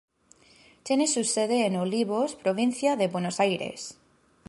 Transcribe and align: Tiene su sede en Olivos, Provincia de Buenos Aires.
Tiene 0.81 1.05
su 1.05 1.23
sede 1.23 1.67
en 1.67 1.75
Olivos, 1.75 2.33
Provincia 2.33 2.95
de 2.95 3.07
Buenos 3.07 3.39
Aires. 3.39 3.99